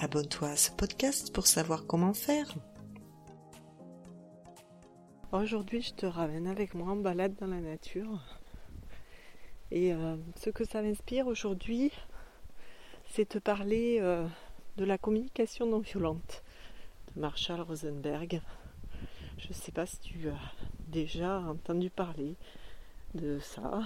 abonne-toi 0.00 0.50
à 0.50 0.56
ce 0.56 0.70
podcast 0.70 1.32
pour 1.32 1.46
savoir 1.46 1.86
comment 1.86 2.14
faire. 2.14 2.54
Aujourd'hui, 5.32 5.82
je 5.82 5.92
te 5.92 6.06
ramène 6.06 6.46
avec 6.46 6.74
moi 6.74 6.92
en 6.92 6.96
balade 6.96 7.34
dans 7.40 7.48
la 7.48 7.60
nature. 7.60 8.22
Et 9.70 9.92
euh, 9.92 10.16
ce 10.36 10.50
que 10.50 10.64
ça 10.64 10.82
m'inspire 10.82 11.26
aujourd'hui, 11.26 11.90
c'est 13.10 13.28
te 13.28 13.38
parler 13.38 13.98
euh, 14.00 14.26
de 14.76 14.84
la 14.84 14.98
communication 14.98 15.66
non 15.66 15.80
violente 15.80 16.42
de 17.14 17.20
Marshall 17.20 17.60
Rosenberg. 17.60 18.40
Je 19.38 19.48
ne 19.48 19.54
sais 19.54 19.72
pas 19.72 19.86
si 19.86 19.98
tu 20.00 20.28
as 20.28 20.52
déjà 20.86 21.40
entendu 21.40 21.90
parler 21.90 22.36
de 23.14 23.38
ça. 23.40 23.82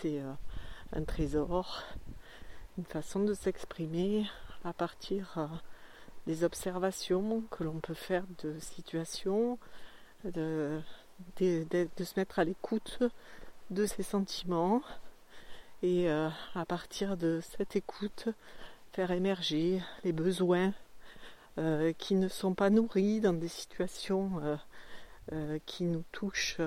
C'est 0.00 0.20
euh, 0.20 0.32
un 0.92 1.02
trésor, 1.02 1.82
une 2.76 2.84
façon 2.84 3.24
de 3.24 3.32
s'exprimer 3.32 4.26
à 4.66 4.72
partir 4.72 5.34
euh, 5.36 5.46
des 6.26 6.42
observations 6.42 7.42
que 7.50 7.62
l'on 7.62 7.78
peut 7.78 7.94
faire 7.94 8.24
de 8.42 8.58
situations, 8.58 9.58
de, 10.24 10.80
se 11.38 12.18
mettre 12.18 12.40
à 12.40 12.44
l'écoute 12.44 12.98
de 13.70 13.86
ses 13.86 14.02
sentiments 14.02 14.82
et 15.82 16.10
euh, 16.10 16.28
à 16.56 16.66
partir 16.66 17.16
de 17.16 17.40
cette 17.56 17.76
écoute 17.76 18.28
faire 18.92 19.12
émerger 19.12 19.80
les 20.02 20.12
besoins 20.12 20.72
euh, 21.58 21.92
qui 21.96 22.16
ne 22.16 22.28
sont 22.28 22.54
pas 22.54 22.70
nourris 22.70 23.20
dans 23.20 23.34
des 23.34 23.48
situations 23.48 24.58
qui 25.66 25.84
nous 25.84 26.04
touchent 26.12 26.60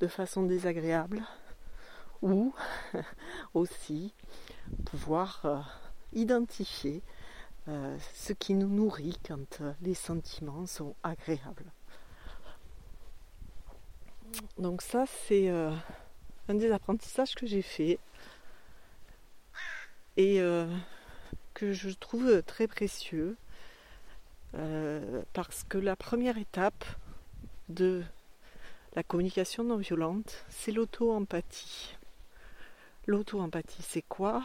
de 0.00 0.06
façon 0.06 0.42
désagréable 0.42 1.22
ou 2.20 2.54
aussi 3.54 4.12
pouvoir 4.84 5.83
identifier 6.14 7.02
euh, 7.66 7.96
ce 8.12 8.34
qui 8.34 8.52
nous 8.52 8.68
nourrit 8.68 9.18
quand 9.26 9.60
euh, 9.62 9.72
les 9.80 9.94
sentiments 9.94 10.66
sont 10.66 10.94
agréables. 11.02 11.72
Donc 14.58 14.82
ça, 14.82 15.04
c'est 15.06 15.48
euh, 15.48 15.70
un 16.48 16.54
des 16.54 16.70
apprentissages 16.72 17.34
que 17.34 17.46
j'ai 17.46 17.62
fait 17.62 17.98
et 20.16 20.38
que 21.54 21.72
je 21.72 21.90
trouve 21.90 22.40
très 22.44 22.68
précieux 22.68 23.36
parce 25.32 25.64
que 25.64 25.76
la 25.76 25.96
première 25.96 26.38
étape 26.38 26.84
de 27.68 28.04
la 28.94 29.02
communication 29.02 29.64
non 29.64 29.76
violente, 29.76 30.44
c'est 30.48 30.70
l'auto-empathie. 30.70 31.96
L'auto-empathie, 33.08 33.82
c'est 33.82 34.02
quoi? 34.02 34.44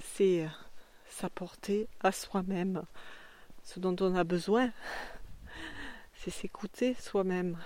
C'est 0.00 0.44
euh, 0.44 0.48
s'apporter 1.08 1.88
à 2.00 2.12
soi-même 2.12 2.82
ce 3.62 3.80
dont 3.80 3.96
on 4.00 4.14
a 4.14 4.24
besoin. 4.24 4.72
C'est 6.14 6.30
s'écouter 6.30 6.94
soi-même. 6.94 7.56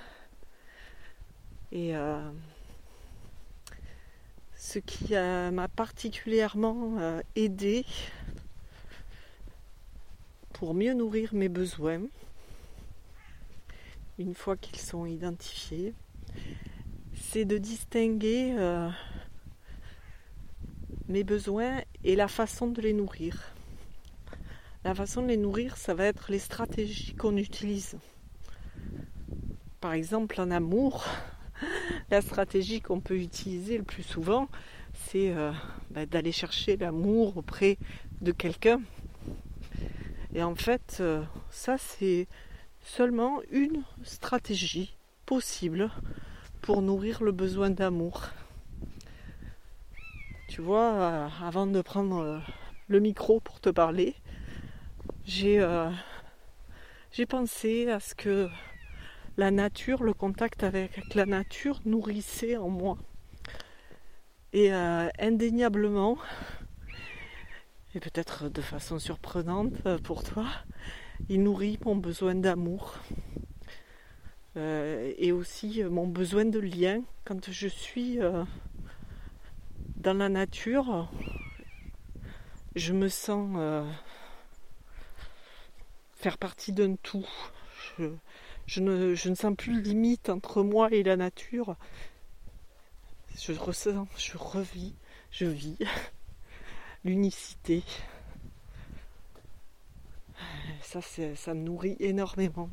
Et 1.71 1.97
euh, 1.97 2.31
ce 4.55 4.79
qui 4.79 5.15
m'a 5.15 5.69
particulièrement 5.69 6.99
euh, 6.99 7.23
aidé 7.35 7.87
pour 10.53 10.75
mieux 10.75 10.93
nourrir 10.93 11.33
mes 11.35 11.49
besoins, 11.49 12.03
une 14.19 14.35
fois 14.35 14.57
qu'ils 14.57 14.79
sont 14.79 15.07
identifiés, 15.07 15.95
c'est 17.15 17.45
de 17.45 17.59
distinguer 17.59 18.55
mes 21.09 21.25
besoins 21.25 21.82
et 22.05 22.17
la 22.17 22.29
façon 22.29 22.67
de 22.67 22.81
les 22.81 22.93
nourrir. 22.93 23.53
La 24.85 24.95
façon 24.95 25.23
de 25.23 25.29
les 25.29 25.37
nourrir, 25.37 25.77
ça 25.77 25.95
va 25.95 26.05
être 26.07 26.31
les 26.31 26.39
stratégies 26.39 27.15
qu'on 27.15 27.37
utilise. 27.37 27.97
Par 29.81 29.93
exemple, 29.93 30.41
en 30.41 30.51
amour, 30.51 31.05
la 32.11 32.21
stratégie 32.21 32.81
qu'on 32.81 33.01
peut 33.01 33.19
utiliser 33.19 33.79
le 33.79 33.85
plus 33.85 34.03
souvent, 34.03 34.49
c'est 34.95 35.31
euh, 35.31 35.53
bah, 35.91 36.07
d'aller 36.07 36.33
chercher 36.33 36.77
l'amour 36.77 37.37
auprès 37.37 37.79
de 38.21 38.33
quelqu'un. 38.33 38.81
Et 40.35 40.43
en 40.43 40.55
fait, 40.55 40.99
euh, 41.01 41.23
ça, 41.51 41.79
c'est 41.79 42.27
seulement 42.81 43.41
une 43.51 43.83
stratégie 44.03 44.97
possible 45.27 45.91
pour 46.61 46.83
nourrir 46.83 47.23
le 47.23 47.33
besoin 47.33 47.71
d'amour. 47.71 48.31
Tu 50.53 50.61
vois, 50.61 50.93
euh, 50.93 51.29
avant 51.43 51.67
de 51.67 51.81
prendre 51.81 52.19
euh, 52.19 52.39
le 52.87 53.01
micro 53.01 53.41
pour 53.41 53.59
te 53.59 53.71
parler, 53.71 54.15
euh, 55.45 55.91
j'ai 57.11 57.25
pensé 57.25 57.91
à 57.91 58.01
ce 58.01 58.15
que 58.15 58.51
la 59.39 59.51
nature, 59.51 60.03
le 60.03 60.13
contact 60.13 60.63
avec 60.63 61.15
la 61.15 61.25
nature 61.25 61.81
nourrissait 61.87 62.59
en 62.59 62.69
moi. 62.69 62.99
Et 64.53 64.71
indéniablement, 64.73 66.19
et 67.95 68.01
peut-être 68.01 68.51
de 68.51 68.61
façon 68.61 68.99
surprenante 68.99 69.73
pour 70.03 70.23
toi, 70.23 70.45
il 71.31 71.45
nourrit 71.45 71.79
mon 71.87 71.97
besoin 71.97 72.35
d'amour. 72.35 72.99
et 74.57 75.33
aussi 75.33 75.83
mon 75.85 76.07
besoin 76.07 76.45
de 76.45 76.59
lien 76.59 77.01
quand 77.25 77.51
je 77.51 77.69
suis 77.69 78.19
dans 80.03 80.15
la 80.15 80.29
nature, 80.29 81.09
je 82.75 82.93
me 82.93 83.09
sens 83.09 83.55
euh, 83.57 83.89
faire 86.15 86.39
partie 86.39 86.73
d'un 86.73 86.97
tout. 86.97 87.27
Je, 88.67 88.81
ne, 88.81 89.15
sens 89.15 89.55
plus 89.57 89.81
limite 89.81 90.29
entre 90.29 90.65
moi 90.65 90.91
et 90.91 91.05
la 91.05 91.17
nature. 91.17 91.77
Je 93.37 93.53
ressens, 93.53 94.09
je 94.17 94.37
revis, 94.37 94.95
je 95.31 95.45
vis 95.47 95.79
l'unicité. 97.05 97.85
Ça, 100.83 101.01
ça 101.01 101.55
me 101.55 101.61
nourrit 101.61 101.97
énormément. 102.01 102.71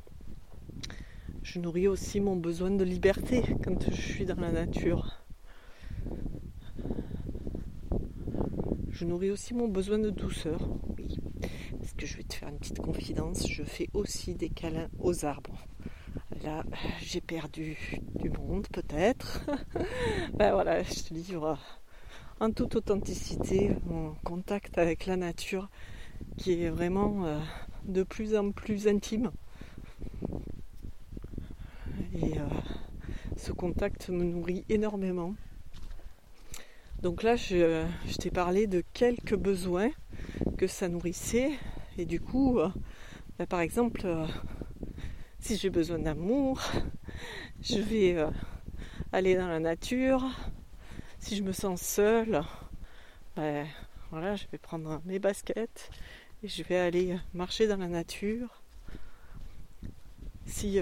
Je 1.44 1.60
nourris 1.60 1.88
aussi 1.88 2.22
mon 2.22 2.36
besoin 2.36 2.72
de 2.72 2.84
liberté 2.84 3.44
quand 3.64 3.92
je 3.92 4.02
suis 4.02 4.26
dans 4.26 4.42
la 4.42 4.52
nature. 4.52 5.22
Je 9.00 9.06
nourris 9.06 9.32
aussi 9.32 9.54
mon 9.54 9.70
besoin 9.70 9.98
de 9.98 10.10
douceur. 10.10 10.60
Oui. 10.98 11.18
Parce 11.80 11.94
que 11.94 12.06
je 12.06 12.18
vais 12.18 12.24
te 12.24 12.34
faire 12.34 12.50
une 12.50 12.60
petite 12.60 12.80
confidence, 12.80 13.48
je 13.48 13.64
fais 13.64 13.88
aussi 13.94 14.36
des 14.36 14.50
câlins 14.50 14.90
aux 15.00 15.24
arbres. 15.24 15.66
Là, 16.44 16.66
j'ai 17.02 17.22
perdu 17.22 17.78
du 18.16 18.30
monde 18.30 18.68
peut-être. 18.68 19.40
ben 20.34 20.52
voilà, 20.52 20.84
je 20.84 21.02
te 21.02 21.14
livre 21.14 21.58
en 22.42 22.52
toute 22.52 22.76
authenticité 22.76 23.72
mon 23.86 24.16
contact 24.26 24.78
avec 24.78 25.06
la 25.06 25.16
nature 25.16 25.70
qui 26.36 26.62
est 26.62 26.70
vraiment 26.70 27.26
euh, 27.26 27.40
de 27.86 28.04
plus 28.04 28.36
en 28.36 28.52
plus 28.52 28.90
intime. 28.90 29.32
Et 32.16 32.38
euh, 32.38 32.50
ce 33.38 33.54
contact 33.54 34.10
me 34.10 34.26
nourrit 34.26 34.66
énormément. 34.68 35.36
Donc 37.02 37.24
là, 37.24 37.38
je, 37.38 37.86
t'ai 38.20 38.30
parlé 38.30 38.68
de 38.68 38.84
quelques 38.94 39.36
besoins 39.36 39.90
que 40.58 40.68
ça 40.68 40.90
nourrissait. 40.90 41.52
Et 41.98 42.06
du 42.06 42.20
coup, 42.20 42.60
euh, 42.60 42.70
bah, 43.38 43.46
par 43.46 43.62
exemple, 43.62 44.02
euh, 44.04 44.28
si 45.40 45.56
j'ai 45.56 45.70
besoin 45.70 45.98
d'amour, 45.98 46.62
je 47.62 47.80
vais 47.80 48.18
euh, 48.18 48.30
aller 49.14 49.36
dans 49.36 49.48
la 49.48 49.62
nature. 49.62 50.26
Si 51.20 51.38
je 51.38 51.44
me 51.44 51.54
sens 51.54 51.82
seule, 51.82 52.42
bah, 53.38 53.64
voilà, 54.12 54.36
je 54.36 54.48
vais 54.52 54.58
prendre 54.58 55.02
mes 55.06 55.20
baskets 55.20 55.90
et 56.44 56.50
je 56.50 56.64
vais 56.64 56.80
aller 56.80 57.18
marcher 57.34 57.68
dans 57.68 57.78
la 57.78 57.88
nature. 57.88 58.62
Si, 60.46 60.80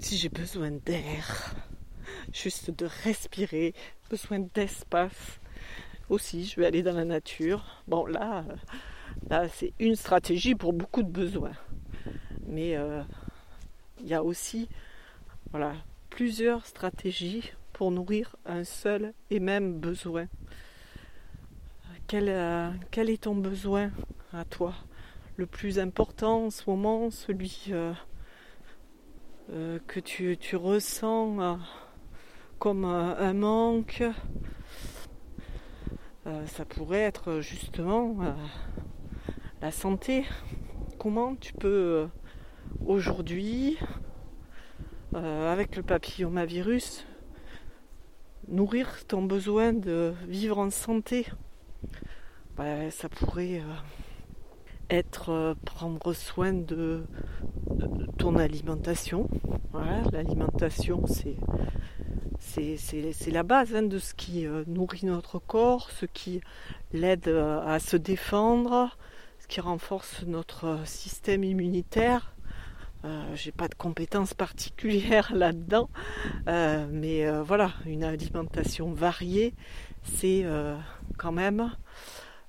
si 0.00 0.16
j'ai 0.16 0.28
besoin 0.30 0.72
d'air, 0.72 1.54
juste 2.32 2.70
de 2.70 2.88
respirer, 3.04 3.74
besoin 4.10 4.40
d'espace. 4.54 5.40
aussi, 6.08 6.44
je 6.44 6.60
vais 6.60 6.66
aller 6.66 6.82
dans 6.82 6.94
la 6.94 7.04
nature. 7.04 7.82
Bon, 7.88 8.06
là, 8.06 8.44
là 9.28 9.48
c'est 9.48 9.72
une 9.78 9.96
stratégie 9.96 10.54
pour 10.54 10.72
beaucoup 10.72 11.02
de 11.02 11.10
besoins. 11.10 11.56
Mais 12.46 12.76
euh, 12.76 13.02
il 14.00 14.06
y 14.08 14.14
a 14.14 14.22
aussi 14.22 14.68
voilà, 15.50 15.74
plusieurs 16.10 16.66
stratégies 16.66 17.52
pour 17.72 17.90
nourrir 17.90 18.36
un 18.46 18.64
seul 18.64 19.14
et 19.30 19.40
même 19.40 19.78
besoin. 19.78 20.26
Quel, 22.06 22.28
euh, 22.28 22.70
quel 22.90 23.08
est 23.08 23.22
ton 23.22 23.34
besoin 23.34 23.90
à 24.32 24.44
toi? 24.44 24.74
Le 25.36 25.46
plus 25.46 25.78
important 25.78 26.46
en 26.46 26.50
ce 26.50 26.68
moment, 26.68 27.10
celui 27.10 27.70
euh, 27.70 27.92
que 29.86 30.00
tu, 30.00 30.36
tu 30.38 30.56
ressens 30.56 31.58
comme 32.64 32.86
un 32.86 33.34
manque, 33.34 34.02
euh, 36.26 36.46
ça 36.46 36.64
pourrait 36.64 37.00
être 37.00 37.40
justement 37.40 38.16
euh, 38.22 38.32
la 39.60 39.70
santé. 39.70 40.24
Comment 40.98 41.36
tu 41.36 41.52
peux 41.52 41.68
euh, 41.68 42.06
aujourd'hui, 42.86 43.76
avec 45.12 45.76
le 45.76 45.82
papillomavirus, 45.82 47.06
nourrir 48.48 49.06
ton 49.08 49.24
besoin 49.24 49.74
de 49.74 50.14
vivre 50.26 50.56
en 50.56 50.70
santé? 50.70 51.26
Bah, 52.56 52.90
Ça 52.90 53.10
pourrait 53.10 53.60
être 54.88 55.54
prendre 55.66 56.14
soin 56.14 56.54
de, 56.54 57.04
ton 58.16 58.36
alimentation. 58.36 59.28
l'alimentation, 60.10 61.06
c'est 61.06 61.36
c'est 62.54 63.30
la 63.30 63.42
base 63.42 63.74
hein, 63.74 63.82
de 63.82 63.98
ce 63.98 64.14
qui 64.14 64.46
euh, 64.46 64.64
nourrit 64.66 65.06
notre 65.06 65.38
corps, 65.38 65.90
ce 65.90 66.06
qui 66.06 66.40
l'aide 66.92 67.26
euh, 67.26 67.60
à 67.66 67.80
se 67.80 67.96
défendre, 67.96 68.96
ce 69.40 69.48
qui 69.48 69.60
renforce 69.60 70.22
notre 70.24 70.64
euh, 70.66 70.84
système 70.84 71.42
immunitaire. 71.44 72.30
Je 73.02 73.10
J'ai 73.34 73.52
pas 73.52 73.68
de 73.68 73.74
compétences 73.74 74.32
particulières 74.46 75.34
là-dedans, 75.34 75.90
mais 76.46 77.30
voilà, 77.42 77.72
une 77.84 78.02
alimentation 78.02 78.94
variée, 78.94 79.52
c'est 80.02 80.46
quand 81.18 81.32
même 81.32 81.70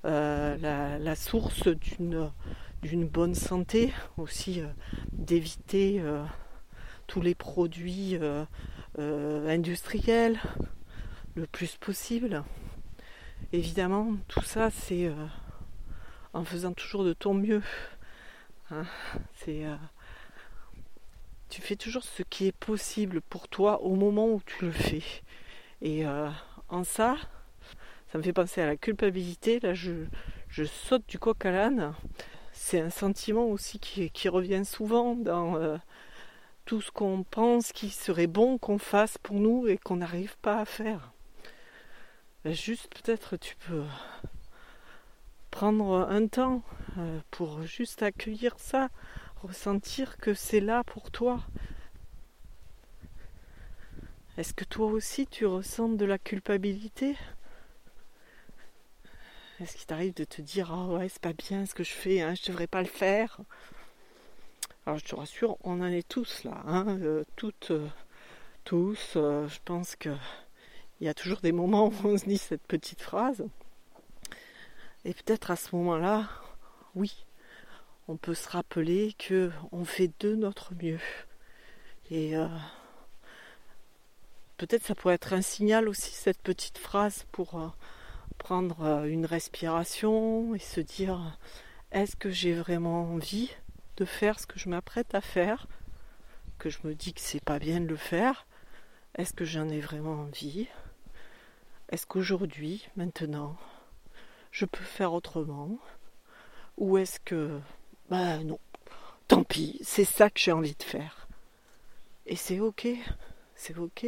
la, 0.02 1.14
source 1.14 1.68
d'une 1.68 3.06
bonne 3.06 3.34
santé, 3.34 3.92
aussi 4.16 4.62
d'éviter 5.12 6.02
tous 7.06 7.20
les 7.20 7.34
produits 7.34 8.18
euh, 8.98 9.46
industriel 9.48 10.40
le 11.34 11.46
plus 11.46 11.76
possible. 11.76 12.44
Évidemment, 13.52 14.16
tout 14.26 14.42
ça, 14.42 14.70
c'est 14.70 15.06
euh, 15.06 15.26
en 16.32 16.44
faisant 16.44 16.72
toujours 16.72 17.04
de 17.04 17.12
ton 17.12 17.34
mieux. 17.34 17.62
Hein. 18.70 18.86
c'est, 19.34 19.66
euh, 19.66 19.76
tu 21.50 21.60
fais 21.60 21.76
toujours 21.76 22.04
ce 22.04 22.22
qui 22.22 22.46
est 22.46 22.56
possible 22.56 23.20
pour 23.20 23.48
toi 23.48 23.82
au 23.82 23.96
moment 23.96 24.28
où 24.28 24.40
tu 24.46 24.64
le 24.64 24.72
fais. 24.72 25.02
Et 25.82 26.04
en 26.68 26.82
ça, 26.82 27.16
ça 28.10 28.16
me 28.16 28.22
fait 28.22 28.32
penser 28.32 28.62
à 28.62 28.66
la 28.66 28.76
culpabilité. 28.76 29.60
Là, 29.60 29.74
je, 29.74 30.06
saute 30.64 31.06
du 31.06 31.18
coq 31.18 31.44
à 31.44 31.50
l'âne. 31.50 31.94
C'est 32.52 32.80
un 32.80 32.90
sentiment 32.90 33.44
aussi 33.44 33.78
qui 33.78 34.28
revient 34.28 34.64
souvent 34.64 35.14
dans 35.14 35.78
tout 36.66 36.82
ce 36.82 36.90
qu'on 36.90 37.22
pense 37.22 37.72
qui 37.72 37.90
serait 37.90 38.26
bon 38.26 38.58
qu'on 38.58 38.78
fasse 38.78 39.18
pour 39.18 39.36
nous 39.36 39.68
et 39.68 39.78
qu'on 39.78 39.96
n'arrive 39.96 40.36
pas 40.38 40.60
à 40.60 40.64
faire. 40.64 41.12
Ben, 42.44 42.52
juste 42.52 42.92
peut-être 42.92 43.36
tu 43.36 43.54
peux 43.56 43.84
prendre 45.52 46.06
un 46.10 46.26
temps 46.26 46.62
euh, 46.98 47.20
pour 47.30 47.62
juste 47.62 48.02
accueillir 48.02 48.58
ça, 48.58 48.88
ressentir 49.42 50.18
que 50.18 50.34
c'est 50.34 50.60
là 50.60 50.82
pour 50.84 51.10
toi. 51.10 51.40
Est-ce 54.36 54.52
que 54.52 54.64
toi 54.64 54.88
aussi 54.88 55.26
tu 55.28 55.46
ressens 55.46 55.90
de 55.90 56.04
la 56.04 56.18
culpabilité? 56.18 57.16
Est-ce 59.60 59.76
qu'il 59.76 59.86
t'arrive 59.86 60.14
de 60.14 60.24
te 60.24 60.42
dire 60.42 60.70
oh 60.74 60.96
ouais 60.98 61.08
c'est 61.08 61.22
pas 61.22 61.32
bien 61.32 61.64
ce 61.64 61.74
que 61.74 61.84
je 61.84 61.92
fais, 61.92 62.20
hein, 62.20 62.34
je 62.34 62.50
devrais 62.50 62.66
pas 62.66 62.82
le 62.82 62.88
faire? 62.88 63.40
Alors 64.86 65.00
je 65.00 65.04
te 65.04 65.16
rassure, 65.16 65.56
on 65.64 65.80
en 65.80 65.88
est 65.88 66.06
tous 66.06 66.44
là, 66.44 66.62
hein, 66.64 66.86
euh, 67.00 67.24
toutes, 67.34 67.72
euh, 67.72 67.88
tous. 68.62 69.14
Euh, 69.16 69.48
je 69.48 69.58
pense 69.64 69.96
qu'il 69.96 70.16
y 71.00 71.08
a 71.08 71.14
toujours 71.14 71.40
des 71.40 71.50
moments 71.50 71.88
où 71.88 71.94
on 72.04 72.16
se 72.16 72.24
dit 72.24 72.38
cette 72.38 72.62
petite 72.62 73.02
phrase. 73.02 73.44
Et 75.04 75.12
peut-être 75.12 75.50
à 75.50 75.56
ce 75.56 75.74
moment-là, 75.74 76.28
oui, 76.94 77.26
on 78.06 78.16
peut 78.16 78.34
se 78.34 78.48
rappeler 78.48 79.14
que 79.18 79.50
on 79.72 79.84
fait 79.84 80.12
de 80.20 80.36
notre 80.36 80.72
mieux. 80.80 81.00
Et 82.12 82.34
peut-être 84.56 84.84
ça 84.84 84.94
pourrait 84.94 85.14
être 85.14 85.32
un 85.32 85.42
signal 85.42 85.88
aussi 85.88 86.12
cette 86.12 86.40
petite 86.40 86.78
phrase 86.78 87.26
pour 87.32 87.74
prendre 88.38 89.04
une 89.04 89.26
respiration 89.26 90.54
et 90.54 90.60
se 90.60 90.80
dire 90.80 91.38
est-ce 91.90 92.14
que 92.14 92.30
j'ai 92.30 92.54
vraiment 92.54 93.02
envie 93.12 93.50
de 93.96 94.04
faire 94.04 94.38
ce 94.38 94.46
que 94.46 94.58
je 94.58 94.68
m'apprête 94.68 95.14
à 95.14 95.20
faire, 95.20 95.66
que 96.58 96.70
je 96.70 96.78
me 96.84 96.94
dis 96.94 97.12
que 97.12 97.20
c'est 97.20 97.44
pas 97.44 97.58
bien 97.58 97.80
de 97.80 97.86
le 97.86 97.96
faire, 97.96 98.46
est-ce 99.16 99.32
que 99.32 99.44
j'en 99.44 99.68
ai 99.68 99.80
vraiment 99.80 100.22
envie? 100.22 100.68
Est-ce 101.88 102.06
qu'aujourd'hui, 102.06 102.88
maintenant, 102.96 103.56
je 104.50 104.66
peux 104.66 104.84
faire 104.84 105.12
autrement? 105.12 105.78
Ou 106.76 106.98
est-ce 106.98 107.20
que, 107.20 107.58
bah 108.10 108.38
non, 108.44 108.58
tant 109.28 109.44
pis, 109.44 109.78
c'est 109.82 110.04
ça 110.04 110.28
que 110.28 110.38
j'ai 110.38 110.52
envie 110.52 110.74
de 110.74 110.82
faire. 110.82 111.26
Et 112.26 112.36
c'est 112.36 112.60
ok, 112.60 112.88
c'est 113.54 113.78
ok. 113.78 114.06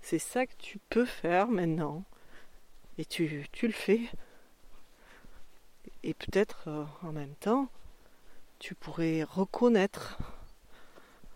C'est 0.00 0.18
ça 0.18 0.46
que 0.46 0.54
tu 0.58 0.78
peux 0.90 1.04
faire 1.04 1.48
maintenant. 1.48 2.04
Et 2.98 3.04
tu, 3.04 3.48
le 3.62 3.72
fais. 3.72 4.02
Et 6.02 6.14
peut-être 6.14 6.68
euh, 6.68 6.84
en 7.02 7.12
même 7.12 7.34
temps, 7.36 7.68
tu 8.58 8.74
pourrais 8.74 9.22
reconnaître 9.24 10.18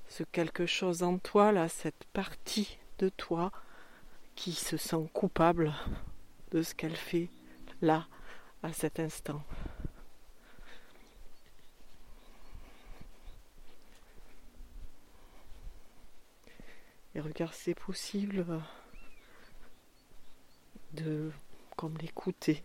ce 0.09 0.23
quelque 0.23 0.67
chose 0.67 1.03
en 1.03 1.19
toi, 1.19 1.53
là, 1.53 1.69
cette 1.69 2.05
partie 2.13 2.79
de 2.99 3.09
toi 3.09 3.53
qui 4.35 4.53
se 4.53 4.77
sent 4.77 5.09
coupable 5.13 5.73
de 6.51 6.63
ce 6.63 6.75
qu'elle 6.75 6.97
fait 6.97 7.29
là, 7.83 8.07
à 8.63 8.73
cet 8.73 8.99
instant. 8.99 9.43
Et 17.15 17.21
regarde, 17.21 17.53
c'est 17.53 17.75
possible 17.75 18.47
de 20.93 21.33
comme 21.77 21.97
l'écouter. 21.99 22.63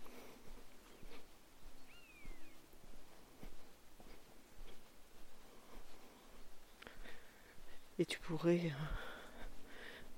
Et 8.04 8.06
tu 8.06 8.18
pourrais 8.18 8.66
euh, 8.66 8.70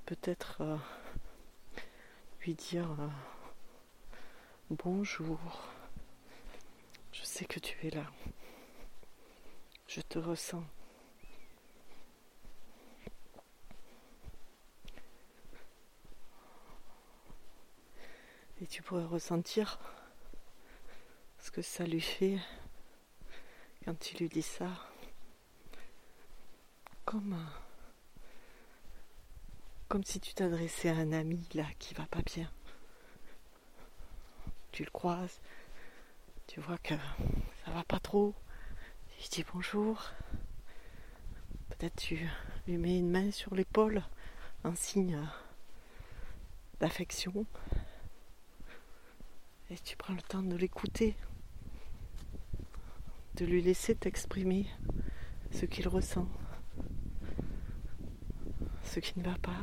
peut-être 0.06 0.60
euh, 0.60 0.76
lui 2.40 2.52
dire 2.56 2.90
euh, 3.00 3.08
bonjour. 4.70 5.38
Je 7.12 7.22
sais 7.22 7.44
que 7.44 7.60
tu 7.60 7.86
es 7.86 7.90
là. 7.90 8.10
Je 9.86 10.00
te 10.00 10.18
ressens. 10.18 10.64
Et 18.60 18.66
tu 18.66 18.82
pourrais 18.82 19.04
ressentir 19.04 19.78
ce 21.38 21.52
que 21.52 21.62
ça 21.62 21.86
lui 21.86 22.00
fait 22.00 22.40
quand 23.84 23.96
tu 23.96 24.16
lui 24.16 24.28
dis 24.28 24.42
ça. 24.42 24.70
Comme 27.04 27.38
comme 29.88 30.04
si 30.04 30.18
tu 30.20 30.34
t'adressais 30.34 30.88
à 30.88 30.96
un 30.96 31.12
ami 31.12 31.48
là 31.54 31.66
qui 31.78 31.94
va 31.94 32.06
pas 32.06 32.22
bien. 32.22 32.50
Tu 34.72 34.84
le 34.84 34.90
croises, 34.90 35.40
tu 36.46 36.60
vois 36.60 36.78
que 36.78 36.94
ça 37.64 37.70
va 37.70 37.84
pas 37.84 38.00
trop. 38.00 38.34
Tu 39.18 39.28
dis 39.28 39.44
bonjour. 39.52 40.02
Peut-être 41.70 41.96
tu 41.96 42.28
lui 42.66 42.76
mets 42.76 42.98
une 42.98 43.10
main 43.10 43.30
sur 43.30 43.54
l'épaule, 43.54 44.02
un 44.64 44.74
signe 44.74 45.18
d'affection. 46.80 47.46
Et 49.70 49.78
tu 49.78 49.96
prends 49.96 50.14
le 50.14 50.22
temps 50.22 50.42
de 50.42 50.56
l'écouter, 50.56 51.16
de 53.34 53.44
lui 53.44 53.62
laisser 53.62 53.94
t'exprimer 53.94 54.66
ce 55.50 55.64
qu'il 55.66 55.88
ressent 55.88 56.28
ce 58.96 59.00
qui 59.00 59.18
ne 59.18 59.24
va 59.24 59.36
pas, 59.36 59.60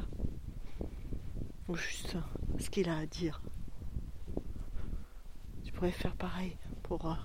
ou 1.68 1.76
juste 1.76 2.18
ce 2.60 2.70
qu'il 2.70 2.88
a 2.88 2.98
à 2.98 3.08
dire. 3.08 3.42
pourrais 5.72 5.90
faire 5.90 6.16
pareil 6.16 6.56
pour 6.84 7.10
euh, 7.10 7.16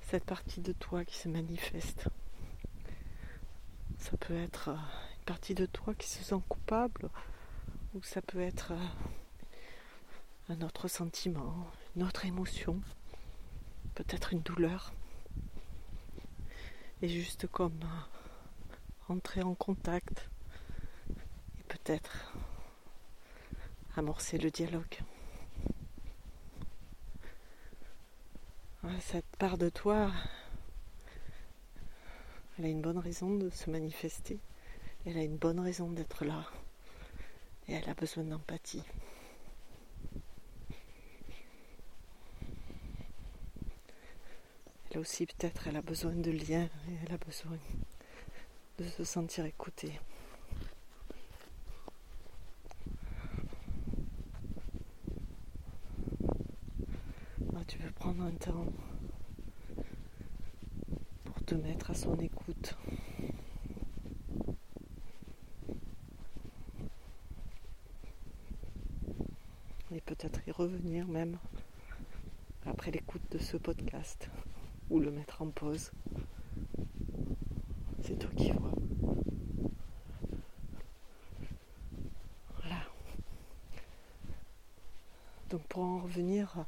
cette 0.00 0.24
partie 0.24 0.60
de 0.60 0.70
toi 0.70 1.04
qui 1.04 1.18
se 1.18 1.28
manifeste. 1.28 2.06
Ça 3.98 4.16
peut 4.16 4.36
être 4.36 4.68
euh, 4.68 4.74
une 4.74 5.24
partie 5.26 5.56
de 5.56 5.66
toi 5.66 5.92
qui 5.94 6.08
se 6.08 6.22
sent 6.22 6.40
coupable, 6.48 7.10
ou 7.94 8.02
ça 8.04 8.22
peut 8.22 8.40
être 8.40 8.70
euh, 8.70 8.88
un 10.50 10.60
autre 10.60 10.86
sentiment, 10.86 11.66
une 11.96 12.04
autre 12.04 12.26
émotion, 12.26 12.80
peut-être 13.96 14.34
une 14.34 14.42
douleur. 14.42 14.92
Et 17.02 17.08
juste 17.08 17.48
comme 17.48 17.80
entrer 19.08 19.42
en 19.42 19.56
contact 19.56 20.30
peut-être 21.84 22.32
amorcer 23.96 24.38
le 24.38 24.50
dialogue. 24.50 24.98
Cette 29.00 29.36
part 29.38 29.58
de 29.58 29.68
toi, 29.68 30.10
elle 32.58 32.64
a 32.64 32.68
une 32.68 32.80
bonne 32.80 32.98
raison 32.98 33.34
de 33.34 33.50
se 33.50 33.70
manifester, 33.70 34.38
elle 35.06 35.18
a 35.18 35.22
une 35.22 35.36
bonne 35.36 35.60
raison 35.60 35.90
d'être 35.90 36.24
là, 36.24 36.46
et 37.68 37.74
elle 37.74 37.88
a 37.88 37.94
besoin 37.94 38.24
d'empathie. 38.24 38.82
Elle 44.90 44.98
aussi 44.98 45.26
peut-être, 45.26 45.68
elle 45.68 45.76
a 45.76 45.82
besoin 45.82 46.12
de 46.12 46.30
lien 46.30 46.64
et 46.64 46.94
elle 47.04 47.14
a 47.14 47.18
besoin 47.18 47.58
de 48.78 48.84
se 48.84 49.04
sentir 49.04 49.44
écoutée. 49.44 50.00
tu 57.70 57.78
veux 57.78 57.92
un 58.18 58.32
temps 58.32 58.66
pour 61.24 61.44
te 61.44 61.54
mettre 61.54 61.92
à 61.92 61.94
son 61.94 62.18
écoute. 62.18 62.76
Et 69.92 70.00
peut-être 70.00 70.40
y 70.48 70.50
revenir 70.50 71.06
même 71.06 71.38
après 72.66 72.90
l'écoute 72.90 73.22
de 73.30 73.38
ce 73.38 73.56
podcast 73.56 74.28
ou 74.88 74.98
le 74.98 75.12
mettre 75.12 75.42
en 75.42 75.50
pause. 75.50 75.92
C'est 78.02 78.18
toi 78.18 78.30
qui 78.36 78.50
vois. 78.50 78.72
Voilà. 82.60 82.82
Donc 85.48 85.62
pour 85.68 85.84
en 85.84 85.98
revenir 86.00 86.66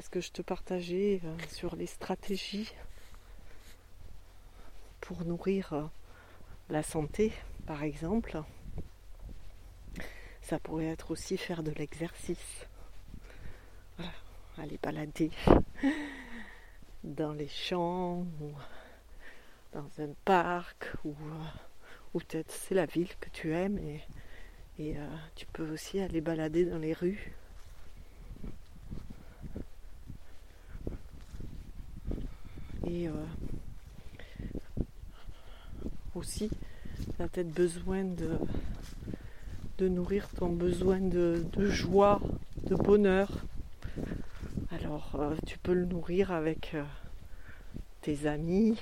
ce 0.00 0.08
que 0.08 0.20
je 0.20 0.30
te 0.30 0.42
partageais 0.42 1.20
euh, 1.24 1.36
sur 1.48 1.76
les 1.76 1.86
stratégies 1.86 2.72
pour 5.00 5.24
nourrir 5.24 5.72
euh, 5.72 5.84
la 6.68 6.82
santé, 6.82 7.32
par 7.66 7.82
exemple, 7.82 8.40
ça 10.42 10.58
pourrait 10.58 10.86
être 10.86 11.10
aussi 11.10 11.36
faire 11.36 11.62
de 11.62 11.72
l'exercice. 11.72 12.66
Aller 14.58 14.78
balader 14.82 15.30
dans 17.04 17.32
les 17.32 17.48
champs 17.48 18.26
ou 18.40 18.52
dans 19.72 19.88
un 19.98 20.12
parc 20.24 20.92
ou, 21.04 21.10
euh, 21.10 21.44
ou 22.14 22.18
peut-être 22.20 22.50
c'est 22.50 22.74
la 22.74 22.86
ville 22.86 23.14
que 23.20 23.28
tu 23.30 23.52
aimes 23.52 23.78
et 23.78 24.00
tu 25.34 25.44
peux 25.52 25.70
aussi 25.70 26.00
aller 26.00 26.22
balader 26.22 26.64
dans 26.64 26.78
les 26.78 26.94
rues 26.94 27.34
Et 32.86 33.08
euh, 33.08 33.12
aussi, 36.14 36.48
tu 36.48 37.22
as 37.22 37.28
peut-être 37.28 37.52
besoin 37.52 38.04
de, 38.04 38.38
de 39.78 39.88
nourrir 39.88 40.28
ton 40.30 40.48
besoin 40.48 40.98
de, 40.98 41.44
joie, 41.58 42.20
de 42.64 42.74
bonheur. 42.74 43.44
Alors, 44.70 45.16
euh, 45.18 45.34
tu 45.46 45.58
peux 45.58 45.74
le 45.74 45.84
nourrir 45.84 46.32
avec 46.32 46.72
euh, 46.74 46.82
tes 48.00 48.26
amis. 48.26 48.80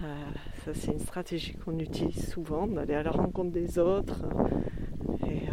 ça, 0.00 0.74
c'est 0.74 0.92
une 0.92 1.00
stratégie 1.00 1.54
qu'on 1.54 1.78
utilise 1.78 2.30
souvent, 2.30 2.66
d'aller 2.66 2.94
à 2.94 3.02
la 3.02 3.10
rencontre 3.10 3.52
des 3.52 3.78
autres 3.78 4.20
et 5.26 5.48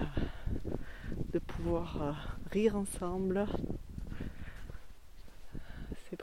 de 1.31 1.39
pouvoir 1.39 2.37
rire 2.51 2.75
ensemble, 2.75 3.45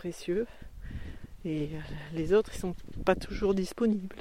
Et 0.06 1.70
euh, 1.73 1.80
les 2.12 2.34
autres, 2.34 2.50
ils 2.54 2.58
sont 2.58 2.75
pas 3.06 3.14
toujours 3.14 3.54
disponibles. 3.54 4.20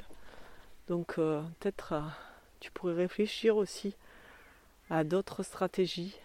Donc 0.88 1.18
euh, 1.18 1.42
peut-être 1.60 1.92
euh, 1.92 2.00
tu 2.60 2.70
pourrais 2.70 2.94
réfléchir 2.94 3.56
aussi 3.56 3.94
à 4.88 5.04
d'autres 5.04 5.42
stratégies. 5.42 6.16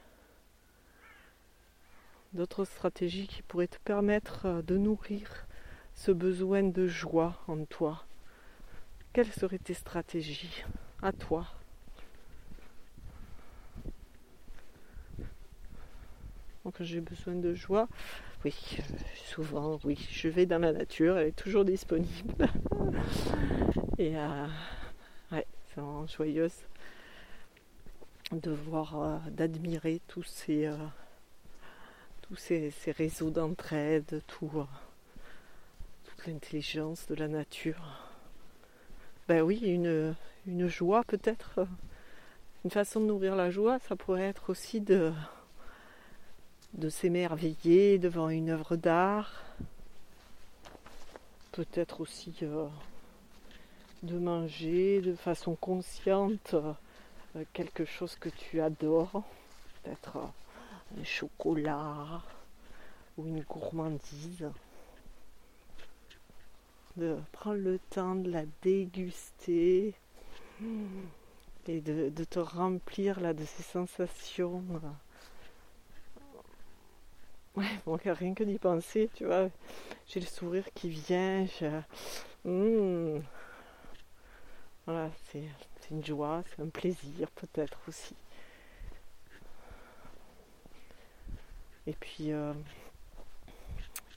D'autres 2.32 2.64
stratégies 2.64 3.28
qui 3.28 3.42
pourraient 3.42 3.68
te 3.68 3.80
permettre 3.84 4.62
de 4.66 4.78
nourrir 4.78 5.46
ce 5.94 6.12
besoin 6.12 6.64
de 6.64 6.88
joie 6.88 7.36
en 7.48 7.66
toi. 7.66 8.06
Quelles 9.12 9.34
seraient 9.34 9.58
tes 9.60 9.74
stratégies 9.74 10.64
à 11.02 11.12
toi? 11.12 11.48
Donc 16.64 16.76
j'ai 16.82 17.02
besoin 17.02 17.36
de 17.36 17.54
joie. 17.56 17.90
Oui, 18.46 18.56
souvent, 19.26 19.80
oui, 19.84 19.98
je 20.12 20.30
vais 20.30 20.46
dans 20.46 20.60
la 20.60 20.72
nature, 20.72 21.18
elle 21.18 21.28
est 21.28 21.32
toujours 21.34 21.66
disponible. 21.66 22.34
Et 23.98 24.16
euh, 24.16 24.48
ouais, 25.34 25.46
c'est 25.68 25.82
vraiment 25.82 26.08
joyeuse 26.08 26.64
de 28.32 28.52
voir, 28.52 29.02
euh, 29.02 29.18
d'admirer 29.32 30.00
tous 30.08 30.24
ces, 30.24 30.68
euh, 30.68 30.78
tous 32.22 32.38
ces, 32.38 32.72
réseaux 32.98 33.30
d'entraide, 33.30 34.22
tout, 34.28 34.66
toute 36.06 36.28
l'intelligence 36.28 37.08
de 37.08 37.16
la 37.16 37.28
nature. 37.28 38.10
Ben 39.28 39.42
oui, 39.42 39.60
une 39.60 40.68
joie 40.70 41.04
peut-être, 41.04 41.68
une 42.64 42.72
façon 42.72 43.02
de 43.02 43.06
nourrir 43.06 43.36
la 43.36 43.52
joie, 43.52 43.80
ça 43.80 43.98
pourrait 43.98 44.30
être 44.30 44.50
aussi 44.50 44.80
de 44.80 45.12
de 46.74 46.90
s'émerveiller 46.90 47.98
devant 47.98 48.30
une 48.30 48.50
œuvre 48.50 48.76
d'art, 48.76 49.44
peut-être 51.52 52.02
aussi 52.02 52.34
euh, 52.44 52.68
de 54.04 54.18
manger 54.18 55.02
de 55.02 55.16
façon 55.16 55.56
consciente 55.56 56.54
euh, 56.54 57.44
quelque 57.54 57.86
chose 57.86 58.16
que 58.16 58.30
tu 58.30 58.62
adores, 58.62 59.24
peut-être 59.84 60.18
euh, 60.18 61.02
un 61.02 61.04
chocolat 61.04 62.22
ou 63.18 63.26
une 63.28 63.42
gourmandise, 63.42 64.50
de 66.98 67.18
prendre 67.32 67.60
le 67.60 67.80
temps 67.90 68.16
de 68.16 68.32
la 68.32 68.44
déguster 68.62 69.94
et 71.68 71.82
de, 71.82 72.24
te 72.24 72.40
remplir 72.40 73.20
là 73.20 73.34
de 73.34 73.46
ces 73.46 73.64
sensations 73.64 74.64
Ouais, 77.56 78.12
rien 78.12 78.34
que 78.34 78.44
d'y 78.44 78.58
penser, 78.58 79.10
tu 79.14 79.26
vois, 79.26 79.50
j'ai 80.08 80.20
le 80.20 80.26
sourire 80.26 80.66
qui 80.76 80.90
vient. 80.90 81.46
Hmm. 82.46 83.20
Voilà, 84.86 85.10
c'est 85.32 85.42
une 85.92 86.04
joie, 86.04 86.44
c'est 86.50 86.62
un 86.62 86.68
plaisir 86.70 87.30
peut-être 87.32 87.80
aussi. 87.88 88.14
Et 91.88 91.94
puis, 91.94 92.32
euh, 92.32 92.54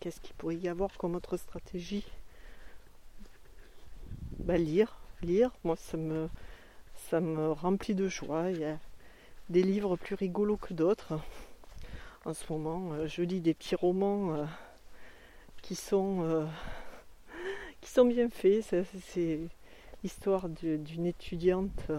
qu'est-ce 0.00 0.20
qu'il 0.20 0.34
pourrait 0.34 0.56
y 0.56 0.68
avoir 0.68 0.96
comme 0.98 1.14
autre 1.14 1.36
stratégie? 1.38 2.04
Bah, 4.38 4.58
Lire, 4.58 4.98
lire, 5.22 5.50
moi 5.64 5.76
ça 5.76 5.96
me, 5.96 6.28
ça 7.10 7.20
me 7.20 7.52
remplit 7.52 7.94
de 7.94 8.08
joie. 8.08 8.50
Il 8.50 8.60
y 8.60 8.64
a 8.64 8.78
des 9.50 9.62
livres 9.62 9.96
plus 9.96 10.14
rigolos 10.16 10.58
que 10.58 10.74
d'autres 10.74 11.14
en 12.24 12.34
ce 12.34 12.52
moment. 12.52 12.92
Euh, 12.92 13.06
je 13.06 13.22
lis 13.22 13.40
des 13.40 13.54
petits 13.54 13.74
romans 13.74 14.34
euh, 14.34 14.44
qui 15.62 15.74
sont 15.74 16.22
euh, 16.22 16.46
qui 17.80 17.90
sont 17.90 18.04
bien 18.04 18.28
faits. 18.28 18.74
C'est 19.04 19.40
l'histoire 20.02 20.48
d'une 20.48 21.06
étudiante 21.06 21.90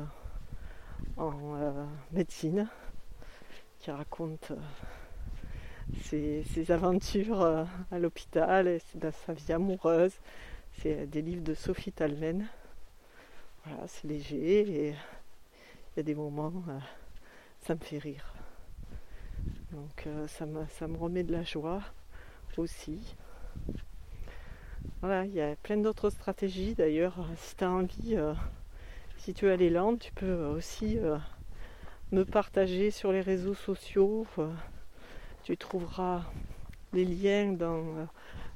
en 1.17 1.31
médecine 2.11 2.69
qui 3.79 3.91
raconte 3.91 4.51
ses, 6.03 6.71
aventures 6.71 7.41
à 7.43 7.99
l'hôpital 7.99 8.79
dans 8.95 9.11
sa 9.11 9.33
vie 9.33 9.53
amoureuse. 9.53 10.13
C'est 10.79 11.05
des 11.07 11.21
livres 11.21 11.43
de 11.43 11.53
Sophie 11.53 11.91
Talmen. 11.91 12.47
Voilà, 13.65 13.87
c'est 13.87 14.07
léger 14.07 14.87
et 14.87 14.89
il 14.89 15.97
y 15.97 15.99
a 15.99 16.03
des 16.03 16.15
moments, 16.15 16.53
ça 17.61 17.75
me 17.75 17.79
fait 17.79 17.99
rire. 17.99 18.32
Donc 19.73 20.07
ça, 20.27 20.45
me, 20.45 20.65
ça 20.67 20.87
me 20.87 20.97
remet 20.97 21.23
de 21.23 21.31
la 21.31 21.43
joie 21.43 21.81
aussi. 22.57 23.15
Voilà, 25.01 25.25
il 25.25 25.33
y 25.33 25.41
a 25.41 25.55
plein 25.55 25.77
d'autres 25.77 26.09
stratégies 26.09 26.75
d'ailleurs. 26.75 27.15
Si 27.37 27.55
tu 27.55 27.63
as 27.63 27.71
envie, 27.71 28.17
si 29.17 29.33
tu 29.33 29.49
as 29.49 29.55
l'élan, 29.55 29.97
tu 29.97 30.11
peux 30.13 30.45
aussi 30.45 30.97
me 32.11 32.23
partager 32.25 32.91
sur 32.91 33.11
les 33.11 33.21
réseaux 33.21 33.55
sociaux. 33.55 34.27
Tu 35.43 35.57
trouveras 35.57 36.23
les 36.93 37.05
liens 37.05 37.53
dans 37.53 38.07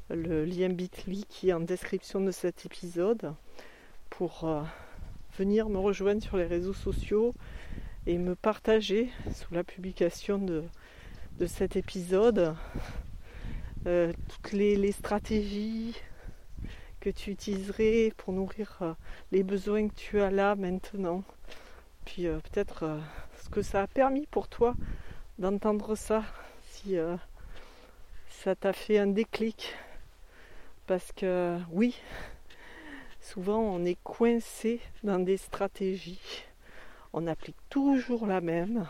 le 0.09 0.45
lien 0.45 0.69
bit.ly 0.69 1.25
qui 1.25 1.49
est 1.49 1.53
en 1.53 1.59
description 1.59 2.21
de 2.21 2.31
cet 2.31 2.65
épisode 2.65 3.33
pour 4.09 4.45
euh, 4.45 4.61
venir 5.37 5.69
me 5.69 5.79
rejoindre 5.79 6.21
sur 6.21 6.37
les 6.37 6.45
réseaux 6.45 6.73
sociaux 6.73 7.33
et 8.05 8.17
me 8.17 8.35
partager 8.35 9.09
sous 9.33 9.53
la 9.53 9.65
publication 9.65 10.37
de, 10.37 10.63
cet 11.45 11.75
épisode 11.75 12.55
euh, 13.85 14.11
toutes 14.29 14.53
les, 14.53 14.91
stratégies 14.91 15.95
que 16.99 17.09
tu 17.09 17.31
utiliserais 17.31 18.11
pour 18.17 18.33
nourrir 18.33 18.77
euh, 18.81 18.93
les 19.31 19.43
besoins 19.43 19.87
que 19.87 19.93
tu 19.93 20.19
as 20.19 20.31
là 20.31 20.55
maintenant. 20.55 21.23
Puis 22.05 22.23
peut-être 22.23 23.01
ce 23.43 23.49
que 23.49 23.61
ça 23.61 23.83
a 23.83 23.87
permis 23.87 24.25
pour 24.27 24.47
toi 24.47 24.75
d'entendre 25.37 25.95
ça, 25.95 26.23
si 26.63 26.95
ça 28.29 28.55
t'a 28.55 28.71
fait 28.71 28.97
un 28.97 29.07
déclic 29.07 29.75
parce 30.87 31.11
que 31.11 31.59
oui, 31.69 31.99
souvent 33.19 33.59
on 33.59 33.83
est 33.83 34.01
coincé 34.03 34.79
dans 35.03 35.19
des 35.19 35.35
stratégies. 35.35 36.45
On 37.11 37.27
applique 37.27 37.57
toujours 37.69 38.25
la 38.25 38.39
même. 38.39 38.87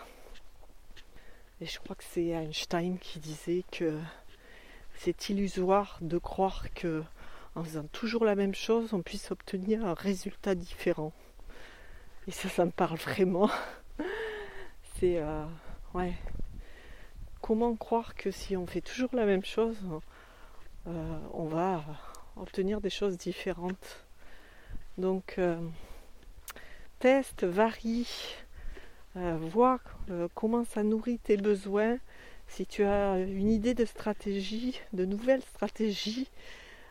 Et 1.59 1.65
je 1.65 1.79
crois 1.79 1.95
que 1.95 2.03
c'est 2.03 2.27
Einstein 2.27 2.99
qui 2.99 3.19
disait 3.19 3.63
que 3.71 3.99
c'est 4.95 5.29
illusoire 5.29 5.97
de 6.01 6.17
croire 6.17 6.71
que 6.73 7.03
en 7.55 7.63
faisant 7.63 7.87
toujours 7.91 8.23
la 8.23 8.35
même 8.35 8.53
chose, 8.53 8.93
on 8.93 9.01
puisse 9.01 9.31
obtenir 9.31 9.83
un 9.83 9.95
résultat 9.95 10.53
différent. 10.53 11.11
Et 12.27 12.31
ça, 12.31 12.49
ça 12.49 12.65
me 12.65 12.71
parle 12.71 12.97
vraiment. 12.97 13.49
C'est 14.99 15.17
euh, 15.17 15.45
ouais. 15.95 16.13
Comment 17.41 17.75
croire 17.75 18.13
que 18.13 18.29
si 18.29 18.55
on 18.55 18.67
fait 18.67 18.81
toujours 18.81 19.09
la 19.13 19.25
même 19.25 19.43
chose, 19.43 19.77
euh, 20.85 21.19
on 21.33 21.45
va 21.45 21.83
obtenir 22.35 22.79
des 22.79 22.91
choses 22.91 23.17
différentes? 23.17 24.05
Donc, 24.99 25.35
euh, 25.39 25.59
teste, 26.99 27.43
varie, 27.43 28.35
euh, 29.17 29.37
vois 29.39 29.79
comment 30.35 30.63
ça 30.63 30.83
nourrit 30.83 31.19
tes 31.19 31.37
besoins. 31.37 31.97
Si 32.47 32.65
tu 32.65 32.83
as 32.83 33.19
une 33.19 33.49
idée 33.49 33.73
de 33.73 33.85
stratégie, 33.85 34.79
de 34.93 35.05
nouvelles 35.05 35.41
stratégies, 35.41 36.29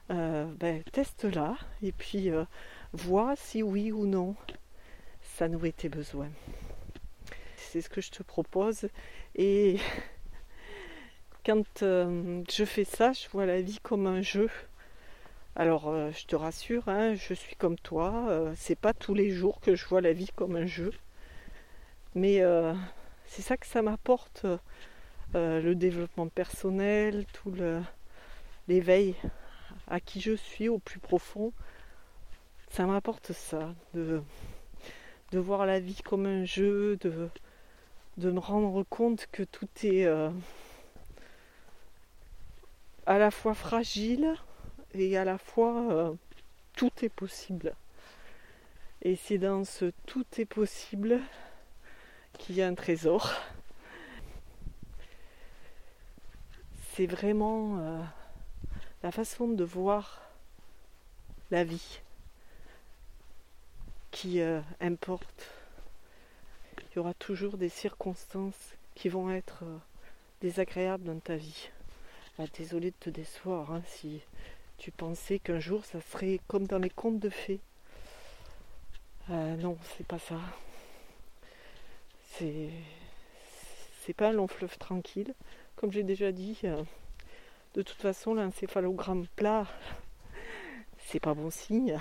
ben, 0.08 0.82
teste-la 0.92 1.56
et 1.82 1.92
puis 1.92 2.30
vois 2.92 3.34
si 3.36 3.62
oui 3.62 3.90
ou 3.90 4.06
non 4.06 4.36
ça 5.36 5.48
nourrit 5.48 5.72
tes 5.72 5.88
besoins. 5.88 6.30
C'est 7.56 7.82
ce 7.82 7.90
que 7.90 8.00
je 8.00 8.10
te 8.10 8.22
propose 8.22 8.88
et 9.34 9.78
quand 11.46 11.82
euh, 11.82 12.42
je 12.50 12.64
fais 12.64 12.84
ça, 12.84 13.12
je 13.12 13.28
vois 13.28 13.46
la 13.46 13.60
vie 13.60 13.78
comme 13.82 14.06
un 14.06 14.22
jeu. 14.22 14.48
Alors, 15.54 15.88
euh, 15.88 16.10
je 16.12 16.26
te 16.26 16.36
rassure, 16.36 16.88
hein, 16.88 17.14
je 17.14 17.34
suis 17.34 17.54
comme 17.56 17.78
toi. 17.78 18.28
Euh, 18.28 18.52
c'est 18.56 18.78
pas 18.78 18.92
tous 18.92 19.14
les 19.14 19.30
jours 19.30 19.60
que 19.60 19.74
je 19.74 19.86
vois 19.86 20.00
la 20.00 20.12
vie 20.12 20.30
comme 20.34 20.56
un 20.56 20.66
jeu. 20.66 20.90
Mais 22.16 22.42
c'est 23.26 23.42
ça 23.42 23.56
que 23.56 23.66
ça 23.66 23.82
m'apporte, 23.82 24.46
le 25.34 25.74
développement 25.74 26.28
personnel, 26.28 27.26
tout 27.26 27.54
l'éveil 28.68 29.14
à 29.86 30.00
qui 30.00 30.20
je 30.20 30.32
suis 30.34 30.68
au 30.68 30.78
plus 30.78 30.98
profond. 30.98 31.52
Ça 32.70 32.86
m'apporte 32.86 33.32
ça, 33.32 33.74
de, 33.94 34.22
de 35.30 35.38
voir 35.38 35.66
la 35.66 35.78
vie 35.78 36.00
comme 36.02 36.26
un 36.26 36.44
jeu, 36.44 36.96
de, 36.96 37.28
de 38.16 38.30
me 38.30 38.40
rendre 38.40 38.82
compte 38.82 39.28
que 39.30 39.42
tout 39.42 39.68
est 39.84 40.06
à 43.06 43.18
la 43.18 43.30
fois 43.30 43.54
fragile 43.54 44.34
et 44.94 45.16
à 45.16 45.24
la 45.24 45.38
fois 45.38 45.92
euh, 45.92 46.12
tout 46.74 46.90
est 47.02 47.08
possible. 47.08 47.74
Et 49.02 49.16
c'est 49.16 49.38
dans 49.38 49.64
ce 49.64 49.92
tout 50.06 50.24
est 50.38 50.46
possible 50.46 51.20
qu'il 52.38 52.56
y 52.56 52.62
a 52.62 52.66
un 52.66 52.74
trésor. 52.74 53.32
C'est 56.92 57.06
vraiment 57.06 57.78
euh, 57.78 58.02
la 59.02 59.10
façon 59.10 59.48
de 59.48 59.64
voir 59.64 60.22
la 61.50 61.64
vie 61.64 62.00
qui 64.10 64.40
euh, 64.40 64.60
importe. 64.80 65.50
Il 66.78 66.96
y 66.96 66.98
aura 66.98 67.14
toujours 67.14 67.58
des 67.58 67.68
circonstances 67.68 68.74
qui 68.94 69.08
vont 69.08 69.30
être 69.30 69.64
désagréables 70.40 71.04
dans 71.04 71.20
ta 71.20 71.36
vie. 71.36 71.68
Ah, 72.38 72.44
désolé 72.58 72.90
de 72.90 72.96
te 72.98 73.10
décevoir 73.10 73.72
hein, 73.72 73.82
si 73.86 74.20
tu 74.78 74.90
pensais 74.90 75.38
qu'un 75.38 75.58
jour 75.58 75.84
ça 75.84 76.00
serait 76.00 76.40
comme 76.48 76.66
dans 76.66 76.78
les 76.78 76.90
contes 76.90 77.18
de 77.18 77.30
fées. 77.30 77.60
Euh, 79.30 79.56
non, 79.56 79.76
c'est 79.96 80.06
pas 80.06 80.18
ça. 80.18 80.38
C'est 82.38 84.12
pas 84.14 84.28
un 84.28 84.32
long 84.32 84.46
fleuve 84.46 84.76
tranquille. 84.76 85.34
Comme 85.76 85.90
j'ai 85.90 86.02
déjà 86.02 86.32
dit, 86.32 86.58
euh, 86.64 86.82
de 87.74 87.82
toute 87.82 87.96
façon, 87.96 88.34
l'encéphalogramme 88.34 89.26
plat, 89.36 89.66
c'est 90.98 91.20
pas 91.20 91.32
bon 91.32 91.50
signe. 91.50 91.98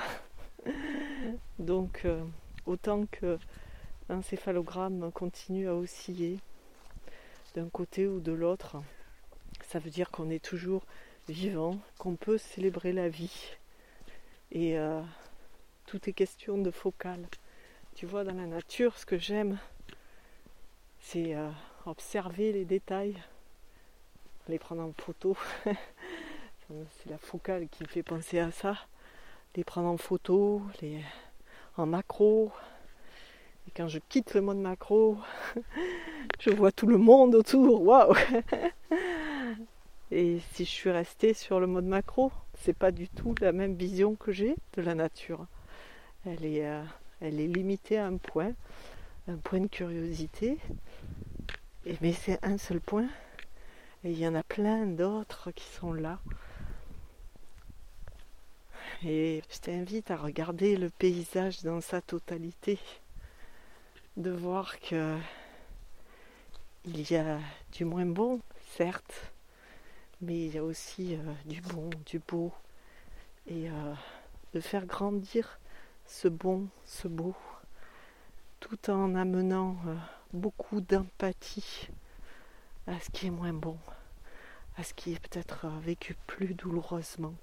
Donc, 1.60 2.02
euh, 2.04 2.22
autant 2.66 3.06
que 3.06 3.38
l'encéphalogramme 4.10 5.10
continue 5.14 5.70
à 5.70 5.76
osciller 5.76 6.40
d'un 7.56 7.70
côté 7.70 8.06
ou 8.06 8.20
de 8.20 8.34
l'autre, 8.34 8.78
ça 9.64 9.80
veut 9.80 9.90
dire 9.90 10.12
qu'on 10.12 10.30
est 10.30 10.44
toujours 10.44 10.84
vivant, 11.30 11.80
qu'on 11.98 12.18
peut 12.18 12.38
célébrer 12.38 12.92
la 12.92 13.08
vie. 13.08 13.56
Et 14.52 14.78
euh, 14.78 15.02
tout 15.86 16.10
est 16.10 16.14
question 16.14 16.58
de 16.58 16.72
focale. 16.72 17.26
Tu 17.96 18.06
vois, 18.06 18.26
dans 18.26 18.36
la 18.36 18.48
nature, 18.48 18.98
ce 18.98 19.06
que 19.06 19.18
j'aime, 19.18 19.58
c'est 21.06 21.36
euh, 21.36 21.50
observer 21.86 22.52
les 22.52 22.66
détails, 22.66 23.16
les 24.48 24.58
prendre 24.58 24.82
en 24.82 24.92
photo. 24.92 25.38
c'est 25.66 27.10
la 27.10 27.18
focale 27.20 27.68
qui 27.70 27.84
me 27.84 27.88
fait 27.88 28.02
penser 28.02 28.40
à 28.40 28.50
ça. 28.50 28.76
Les 29.56 29.64
prendre 29.64 29.88
en 29.88 29.98
photo, 29.98 30.64
les 30.82 31.02
en 31.78 31.86
macro. 31.86 32.52
Et 33.68 33.72
quand 33.76 33.88
je 33.88 34.00
quitte 34.10 34.34
le 34.34 34.42
mode 34.42 34.58
macro, 34.58 35.18
je 36.40 36.50
vois 36.50 36.72
tout 36.72 36.88
le 36.88 36.98
monde 36.98 37.36
autour. 37.36 37.84
Waouh 37.84 38.16
Et 40.12 40.40
si 40.54 40.66
je 40.66 40.70
suis 40.70 40.92
restée 40.92 41.36
sur 41.36 41.60
le 41.60 41.68
mode 41.68 41.86
macro, 41.86 42.32
c'est 42.62 42.78
pas 42.78 42.92
du 42.92 43.10
tout 43.10 43.36
la 43.42 43.52
même 43.52 43.76
vision 43.76 44.16
que 44.16 44.32
j'ai 44.32 44.56
de 44.74 44.82
la 44.82 44.96
nature. 44.96 45.46
Elle 46.26 46.46
est, 46.46 46.66
euh, 46.66 46.84
elle 47.22 47.40
est 47.40 47.48
limitée 47.48 48.00
à 48.00 48.08
un 48.08 48.18
point, 48.18 48.54
un 49.28 49.38
point 49.38 49.60
de 49.60 49.68
curiosité. 49.68 50.58
Et, 51.86 51.98
mais 52.02 52.14
c'est 52.14 52.44
un 52.44 52.58
seul 52.58 52.80
point. 52.80 53.08
Et 54.04 54.12
il 54.12 54.20
y 54.20 54.28
en 54.28 54.36
a 54.36 54.44
plein 54.44 54.86
d'autres 54.86 55.52
qui 55.52 55.66
sont 55.66 55.94
là. 55.94 56.20
Et 59.04 59.42
je 59.50 59.60
t'invite 59.60 60.12
à 60.12 60.16
regarder 60.16 60.78
le 60.78 60.90
paysage 60.90 61.64
dans 61.64 61.82
sa 61.82 62.02
totalité, 62.02 62.80
de 64.18 64.32
voir 64.32 64.80
que 64.80 65.18
il 66.86 67.12
y 67.12 67.16
a 67.16 67.40
du 67.72 67.84
moins 67.84 68.06
bon, 68.06 68.42
certes, 68.78 69.32
mais 70.22 70.46
il 70.46 70.56
y 70.56 70.58
a 70.58 70.64
aussi 70.64 71.16
euh, 71.16 71.34
du 71.46 71.62
bon, 71.62 71.90
du 72.06 72.20
beau, 72.20 72.52
et 73.48 73.70
euh, 73.70 73.94
de 74.54 74.60
faire 74.60 74.86
grandir 74.86 75.60
ce 76.06 76.28
bon, 76.28 76.68
ce 76.86 77.08
beau, 77.08 77.36
tout 78.68 78.90
en 78.90 79.14
amenant 79.14 79.78
euh, 79.86 79.96
beaucoup 80.34 80.82
d'empathie 80.82 81.88
à 82.88 83.00
ce 83.00 83.12
qui 83.12 83.28
est 83.28 83.30
moins 83.30 83.54
bon, 83.54 83.78
à 84.76 84.84
ce 84.84 84.96
qui 84.96 85.14
est 85.14 85.20
peut-être 85.20 85.68
vécu 85.68 86.16
plus 86.26 86.56
douloureusement. 86.56 87.36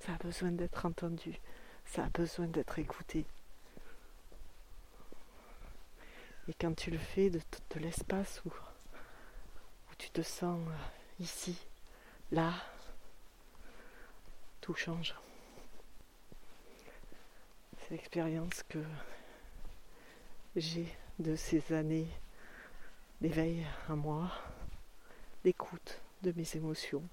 Ça 0.00 0.14
a 0.14 0.16
besoin 0.16 0.50
d'être 0.50 0.86
entendu, 0.86 1.38
ça 1.84 2.04
a 2.04 2.08
besoin 2.08 2.46
d'être 2.46 2.78
écouté. 2.78 3.26
Et 6.48 6.54
quand 6.54 6.74
tu 6.74 6.90
le 6.90 6.98
fais 6.98 7.28
de, 7.28 7.42
de 7.74 7.80
l'espace 7.80 8.40
où 8.46 8.52
tu 9.98 10.08
te 10.08 10.22
sens 10.22 10.58
euh, 10.66 11.22
ici, 11.22 11.58
là, 12.30 12.54
tout 14.62 14.72
change. 14.72 15.14
C'est 17.86 17.94
l'expérience 17.94 18.64
que 18.68 18.82
j'ai 20.56 20.88
de 21.20 21.36
ces 21.36 21.72
années 21.72 22.08
d'éveil 23.20 23.64
à 23.88 23.94
moi, 23.94 24.32
d'écoute 25.44 26.00
de 26.22 26.32
mes 26.36 26.56
émotions. 26.56 27.04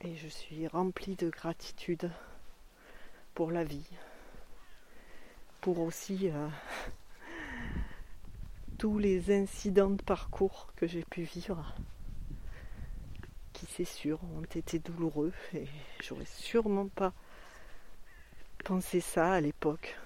Et 0.00 0.16
je 0.16 0.26
suis 0.26 0.66
remplie 0.66 1.14
de 1.14 1.30
gratitude 1.30 2.10
pour 3.34 3.52
la 3.52 3.62
vie, 3.62 3.86
pour 5.60 5.78
aussi 5.78 6.30
euh, 6.30 6.48
tous 8.78 8.98
les 8.98 9.30
incidents 9.30 9.90
de 9.90 10.02
parcours 10.02 10.72
que 10.74 10.88
j'ai 10.88 11.04
pu 11.04 11.22
vivre, 11.22 11.76
qui 13.52 13.66
c'est 13.66 13.84
sûr 13.84 14.18
ont 14.36 14.42
été 14.42 14.80
douloureux 14.80 15.32
et 15.54 15.68
j'aurais 16.00 16.24
sûrement 16.24 16.88
pas 16.88 17.12
pensé 18.68 19.00
ça 19.00 19.32
à 19.32 19.40
l'époque, 19.40 19.96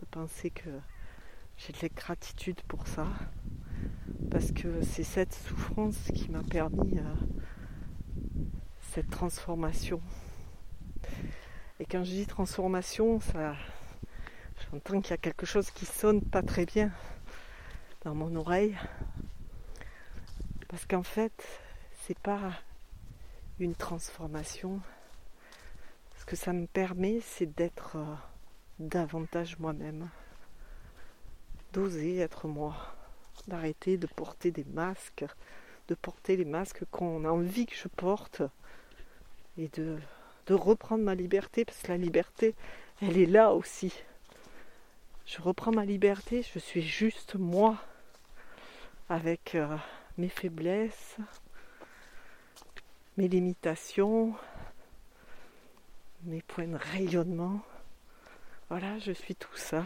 de 0.00 0.06
penser 0.06 0.50
que 0.50 0.70
j'ai 1.56 1.72
de 1.72 1.78
la 1.82 1.88
gratitude 1.88 2.60
pour 2.62 2.88
ça, 2.88 3.06
parce 4.28 4.50
que 4.50 4.82
c'est 4.82 5.04
cette 5.04 5.32
souffrance 5.32 5.96
qui 6.12 6.28
m'a 6.28 6.42
permis 6.42 6.98
euh, 6.98 7.14
cette 8.90 9.08
transformation. 9.08 10.00
Et 11.78 11.86
quand 11.86 12.02
je 12.02 12.10
dis 12.10 12.26
transformation, 12.26 13.20
ça, 13.20 13.54
j'entends 14.64 15.00
qu'il 15.00 15.12
y 15.12 15.14
a 15.14 15.18
quelque 15.18 15.46
chose 15.46 15.70
qui 15.70 15.86
sonne 15.86 16.20
pas 16.20 16.42
très 16.42 16.66
bien 16.66 16.90
dans 18.02 18.16
mon 18.16 18.34
oreille. 18.34 18.76
Parce 20.66 20.86
qu'en 20.86 21.04
fait, 21.04 21.46
c'est 22.04 22.18
pas 22.18 22.50
une 23.60 23.76
transformation. 23.76 24.80
Que 26.28 26.36
ça 26.36 26.52
me 26.52 26.66
permet, 26.66 27.20
c'est 27.22 27.46
d'être 27.56 27.96
euh, 27.96 28.14
davantage 28.80 29.58
moi-même, 29.58 30.10
d'oser 31.72 32.18
être 32.18 32.48
moi, 32.48 32.76
d'arrêter 33.46 33.96
de 33.96 34.06
porter 34.06 34.50
des 34.50 34.64
masques, 34.64 35.24
de 35.88 35.94
porter 35.94 36.36
les 36.36 36.44
masques 36.44 36.84
qu'on 36.90 37.24
a 37.24 37.30
envie 37.30 37.64
que 37.64 37.74
je 37.74 37.88
porte 37.88 38.42
et 39.56 39.68
de, 39.68 39.96
de 40.48 40.52
reprendre 40.52 41.02
ma 41.02 41.14
liberté, 41.14 41.64
parce 41.64 41.80
que 41.80 41.88
la 41.88 41.96
liberté, 41.96 42.54
elle 43.00 43.16
est 43.16 43.24
là 43.24 43.54
aussi. 43.54 43.94
Je 45.24 45.40
reprends 45.40 45.72
ma 45.72 45.86
liberté, 45.86 46.42
je 46.42 46.58
suis 46.58 46.82
juste 46.82 47.36
moi 47.36 47.78
avec 49.08 49.54
euh, 49.54 49.78
mes 50.18 50.28
faiblesses, 50.28 51.16
mes 53.16 53.28
limitations, 53.28 54.34
mes 56.24 56.42
points 56.42 56.66
de 56.66 56.76
rayonnement. 56.76 57.60
Voilà, 58.68 58.98
je 58.98 59.12
suis 59.12 59.34
tout 59.34 59.56
ça. 59.56 59.84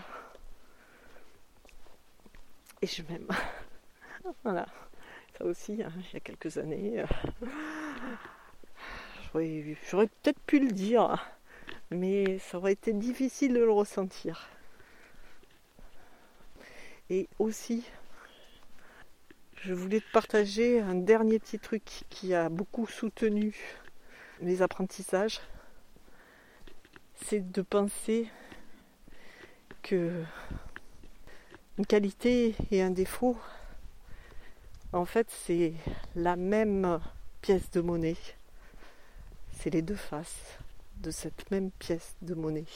Et 2.81 2.87
je 2.87 3.03
m'aime. 3.03 3.29
voilà. 4.45 4.67
Ça 5.39 5.45
aussi, 5.45 5.83
hein, 5.83 5.93
il 6.09 6.15
y 6.15 6.17
a 6.17 6.21
quelques 6.21 6.59
années, 6.59 7.01
euh, 7.01 7.07
j'aurais 9.91 10.09
peut-être 10.09 10.41
pu 10.41 10.59
le 10.59 10.73
dire, 10.73 11.33
mais 11.91 12.39
ça 12.39 12.59
aurait 12.59 12.73
été 12.73 12.93
difficile 12.93 13.55
de 13.55 13.61
le 13.61 13.73
ressentir. 13.73 14.51
Et 17.09 17.29
aussi, 17.39 17.85
je 19.57 19.73
voulais 19.73 20.01
te 20.01 20.13
partager 20.13 20.81
un 20.81 20.95
dernier 20.95 21.39
petit 21.39 21.59
truc 21.59 21.85
qui 22.11 22.35
a 22.35 22.49
beaucoup 22.49 22.87
soutenu 22.87 23.55
mes 24.41 24.61
apprentissages. 24.61 25.41
C'est 27.25 27.53
de 27.53 27.63
penser 27.63 28.29
que 29.83 30.25
une 31.79 31.87
qualité 31.87 32.55
et 32.71 32.83
un 32.83 32.91
défaut, 32.91 33.39
en 34.93 35.05
fait, 35.05 35.29
c'est 35.31 35.73
la 36.15 36.37
même 36.37 37.01
pièce 37.41 37.71
de 37.71 37.81
monnaie. 37.81 38.17
C'est 39.53 39.71
les 39.71 39.83
deux 39.83 39.97
faces 39.97 40.59
de 40.99 41.11
cette 41.11 41.51
même 41.51 41.71
pièce 41.71 42.15
de 42.23 42.35
monnaie. 42.35 42.67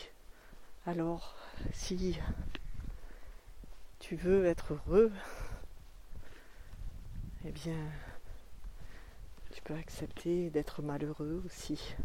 Alors, 0.87 1.37
si 1.73 2.19
tu 3.99 4.17
veux 4.17 4.47
être 4.47 4.73
heureux, 4.73 5.13
eh 7.45 7.51
bien, 7.51 7.79
tu 9.53 9.61
peux 9.63 9.75
accepter 9.75 10.51
d'être 10.51 10.81
malheureux 10.83 11.43
aussi. 11.45 11.97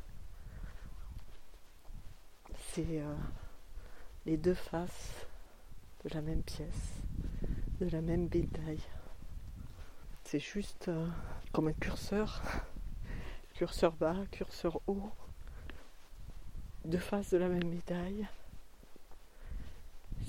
C'est 2.73 3.01
euh, 3.01 3.13
les 4.25 4.37
deux 4.37 4.53
faces 4.53 5.25
de 6.05 6.13
la 6.13 6.21
même 6.21 6.41
pièce, 6.41 7.01
de 7.81 7.89
la 7.89 7.99
même 7.99 8.27
bétail. 8.27 8.79
C'est 10.23 10.39
juste 10.39 10.87
euh, 10.87 11.05
comme 11.51 11.67
un 11.67 11.73
curseur, 11.73 12.41
curseur 13.55 13.91
bas, 13.91 14.15
curseur 14.31 14.79
haut, 14.87 15.11
deux 16.85 16.97
faces 16.97 17.31
de 17.31 17.39
la 17.39 17.49
même 17.49 17.67
médaille. 17.67 18.25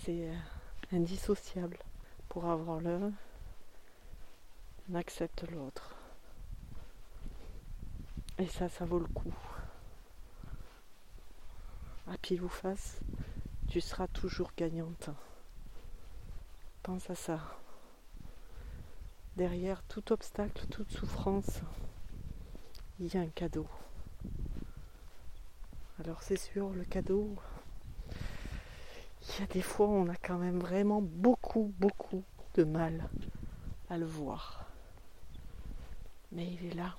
C'est 0.02 0.28
euh, 0.28 0.34
indissociable 0.92 1.78
pour 2.28 2.46
avoir 2.46 2.80
l'un 2.80 3.12
on 4.90 4.96
accepte 4.96 5.48
l'autre. 5.48 5.94
Et 8.38 8.48
ça, 8.48 8.68
ça 8.68 8.84
vaut 8.84 8.98
le 8.98 9.06
coup. 9.06 9.32
À 12.06 12.18
pied 12.18 12.40
ou 12.40 12.48
face, 12.48 13.00
tu 13.68 13.80
seras 13.80 14.06
toujours 14.08 14.52
gagnante. 14.56 15.10
Pense 16.82 17.08
à 17.10 17.14
ça. 17.14 17.40
Derrière 19.36 19.82
tout 19.84 20.12
obstacle, 20.12 20.66
toute 20.66 20.90
souffrance, 20.90 21.60
il 23.00 23.14
y 23.14 23.16
a 23.16 23.20
un 23.20 23.28
cadeau. 23.28 23.66
Alors 26.04 26.22
c'est 26.22 26.36
sûr, 26.36 26.70
le 26.70 26.84
cadeau, 26.84 27.36
il 29.22 29.40
y 29.40 29.42
a 29.42 29.46
des 29.46 29.62
fois 29.62 29.88
on 29.88 30.08
a 30.08 30.16
quand 30.16 30.38
même 30.38 30.58
vraiment 30.58 31.00
beaucoup, 31.00 31.72
beaucoup 31.78 32.24
de 32.54 32.64
mal 32.64 33.08
à 33.88 33.96
le 33.96 34.06
voir 34.06 34.62
mais 36.32 36.46
il 36.46 36.66
est 36.66 36.74
là. 36.74 36.96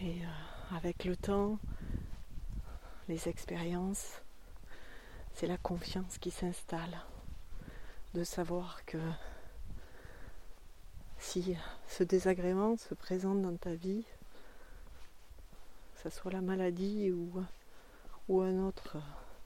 Et 0.00 0.22
euh, 0.22 0.49
avec 0.74 1.04
le 1.04 1.16
temps, 1.16 1.58
les 3.08 3.28
expériences, 3.28 4.20
c'est 5.34 5.46
la 5.46 5.56
confiance 5.56 6.18
qui 6.18 6.30
s'installe. 6.30 7.00
De 8.14 8.24
savoir 8.24 8.84
que 8.86 8.98
si 11.18 11.56
ce 11.86 12.02
désagrément 12.02 12.76
se 12.76 12.94
présente 12.94 13.42
dans 13.42 13.56
ta 13.56 13.74
vie, 13.74 14.04
que 15.94 16.02
ce 16.02 16.10
soit 16.10 16.32
la 16.32 16.40
maladie 16.40 17.12
ou, 17.12 17.32
ou 18.28 18.40
un 18.40 18.58
autre 18.66 18.96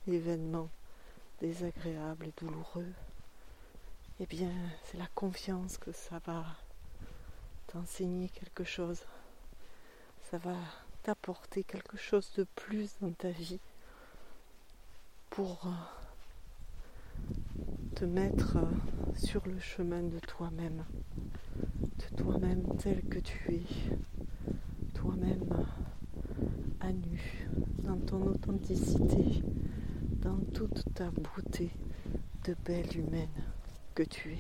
événement 0.07 0.71
désagréable 1.41 2.27
et 2.27 2.33
douloureux, 2.39 2.93
eh 4.21 4.27
bien, 4.27 4.53
c'est 4.85 4.99
la 4.99 5.09
confiance 5.15 5.77
que 5.77 5.93
ça 5.93 6.21
va 6.27 6.45
t'enseigner 7.67 8.29
quelque 8.29 8.65
chose. 8.65 9.01
Ça 10.31 10.39
va 10.39 10.57
t'apporter 11.05 11.63
quelque 11.65 11.99
chose 11.99 12.33
de 12.39 12.47
plus 12.57 12.97
dans 13.03 13.13
ta 13.13 13.29
vie 13.29 13.61
pour 15.29 15.67
euh, 15.67 15.71
te 17.95 18.07
mettre 18.07 18.57
euh, 18.57 18.65
sur 19.15 19.47
le 19.47 19.59
chemin 19.61 20.03
de 20.03 20.19
toi-même, 20.21 20.83
de 21.99 22.17
toi-même 22.17 22.65
tel 22.79 23.03
que 23.03 23.19
tu 23.19 23.53
es, 23.53 23.63
toi-même 24.95 25.67
à 26.81 26.91
nu, 26.91 27.51
dans 27.83 27.99
ton 27.99 28.23
authenticité, 28.23 29.43
dans 30.23 30.39
toute 30.55 30.85
ta 30.95 31.11
beauté 31.11 31.71
de 32.45 32.57
belle 32.65 32.97
humaine 32.97 33.45
que 33.95 34.05
tu 34.05 34.39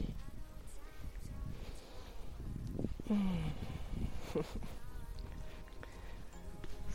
es. 3.11 3.14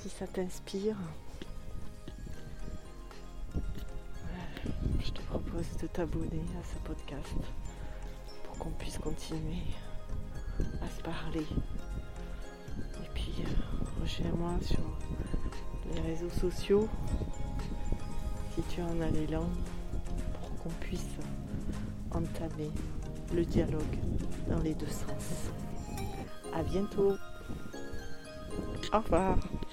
si 0.02 0.08
ça 0.08 0.26
t'inspire, 0.28 0.96
je 5.02 5.12
te 5.12 5.22
propose 5.24 5.66
de 5.82 5.88
t'abonner 5.88 6.46
à 6.58 6.64
ce 6.64 6.80
podcast 6.88 7.36
pour 8.44 8.58
qu'on 8.58 8.70
puisse 8.72 8.98
continuer 8.98 9.64
à 10.82 10.90
se 10.90 11.02
parler. 11.02 11.46
Et 13.04 13.10
puis, 13.14 13.34
euh, 13.40 14.02
rejoins-moi 14.02 14.52
sur 14.62 14.80
les 15.94 16.02
réseaux 16.02 16.30
sociaux 16.30 16.88
si 18.56 18.62
tu 18.74 18.82
en 18.82 19.02
as 19.02 19.10
l'élan 19.10 19.50
pour 20.40 20.64
qu'on 20.64 20.70
puisse 20.80 21.18
entamer 22.12 22.72
le 23.34 23.44
dialogue 23.44 23.98
dans 24.48 24.60
les 24.60 24.76
deux 24.76 24.88
sens. 24.88 25.52
À 26.54 26.64
bientôt. 26.64 27.18
Au 28.94 29.00
revoir. 29.00 29.38